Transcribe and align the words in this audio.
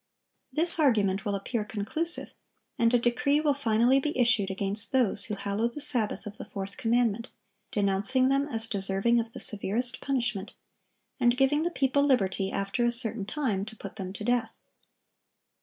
(1055) 0.53 0.55
This 0.55 0.83
argument 0.83 1.25
will 1.25 1.35
appear 1.35 1.63
conclusive; 1.63 2.33
and 2.79 2.91
a 2.91 2.97
decree 2.97 3.39
will 3.39 3.53
finally 3.53 3.99
be 3.99 4.17
issued 4.17 4.49
against 4.49 4.91
those 4.91 5.25
who 5.25 5.35
hallow 5.35 5.67
the 5.67 5.79
Sabbath 5.79 6.25
of 6.25 6.39
the 6.39 6.45
fourth 6.49 6.75
commandment, 6.75 7.29
denouncing 7.69 8.27
them 8.27 8.47
as 8.47 8.65
deserving 8.65 9.19
of 9.19 9.33
the 9.33 9.39
severest 9.39 10.01
punishment, 10.01 10.55
and 11.19 11.37
giving 11.37 11.61
the 11.61 11.69
people 11.69 12.01
liberty, 12.01 12.51
after 12.51 12.83
a 12.83 12.91
certain 12.91 13.27
time, 13.27 13.63
to 13.63 13.75
put 13.75 13.97
them 13.97 14.11
to 14.13 14.23
death. 14.23 14.59